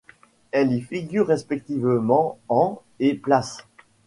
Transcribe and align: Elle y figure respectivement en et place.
Elle 0.51 0.73
y 0.73 0.81
figure 0.81 1.27
respectivement 1.27 2.39
en 2.49 2.81
et 2.99 3.13
place. 3.13 3.59